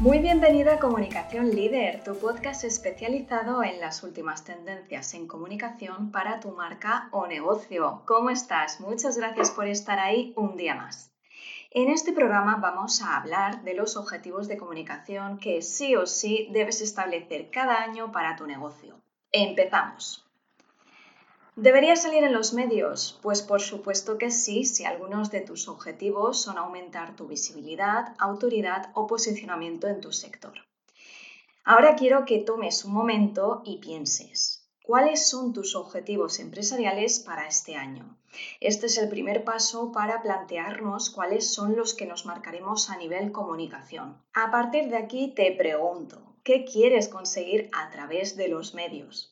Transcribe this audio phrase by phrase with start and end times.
[0.00, 6.40] Muy bienvenida a Comunicación Líder, tu podcast especializado en las últimas tendencias en comunicación para
[6.40, 8.02] tu marca o negocio.
[8.06, 8.80] ¿Cómo estás?
[8.80, 11.12] Muchas gracias por estar ahí un día más.
[11.70, 16.48] En este programa vamos a hablar de los objetivos de comunicación que sí o sí
[16.52, 19.00] debes establecer cada año para tu negocio.
[19.30, 20.26] Empezamos.
[21.56, 23.18] ¿Debería salir en los medios?
[23.20, 28.90] Pues por supuesto que sí, si algunos de tus objetivos son aumentar tu visibilidad, autoridad
[28.94, 30.54] o posicionamiento en tu sector.
[31.62, 37.76] Ahora quiero que tomes un momento y pienses, ¿cuáles son tus objetivos empresariales para este
[37.76, 38.16] año?
[38.60, 43.30] Este es el primer paso para plantearnos cuáles son los que nos marcaremos a nivel
[43.30, 44.16] comunicación.
[44.32, 49.31] A partir de aquí te pregunto, ¿qué quieres conseguir a través de los medios?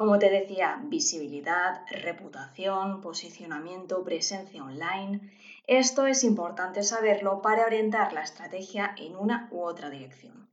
[0.00, 5.20] Como te decía, visibilidad, reputación, posicionamiento, presencia online.
[5.66, 10.48] Esto es importante saberlo para orientar la estrategia en una u otra dirección.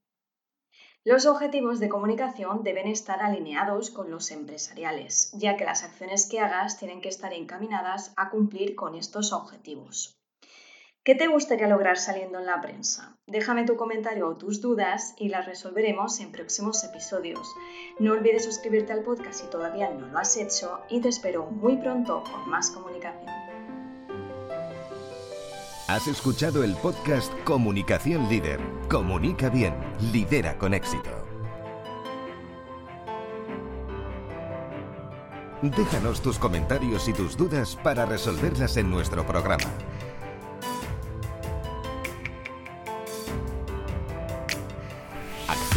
[1.05, 6.41] Los objetivos de comunicación deben estar alineados con los empresariales, ya que las acciones que
[6.41, 10.19] hagas tienen que estar encaminadas a cumplir con estos objetivos.
[11.07, 13.15] ¿Qué te gustaría lograr saliendo en la prensa?
[13.27, 17.47] Déjame tu comentario o tus dudas y las resolveremos en próximos episodios.
[17.97, 21.77] No olvides suscribirte al podcast si todavía no lo has hecho y te espero muy
[21.77, 23.31] pronto con más comunicación.
[25.87, 28.59] Has escuchado el podcast Comunicación Líder.
[28.89, 29.75] Comunica bien,
[30.11, 31.25] lidera con éxito.
[35.61, 39.71] Déjanos tus comentarios y tus dudas para resolverlas en nuestro programa.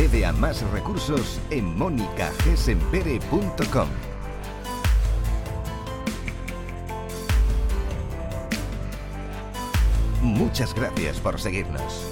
[0.00, 3.88] Accede a más recursos en monicagesempere.com.
[10.22, 12.06] Muchas gracias por seguirnos.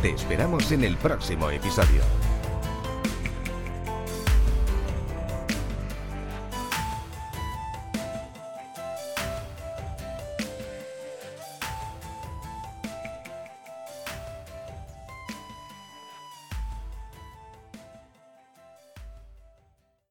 [0.00, 2.02] Te esperamos en el próximo episodio.